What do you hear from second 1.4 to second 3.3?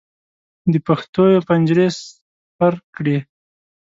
پنجرې سپر کړې.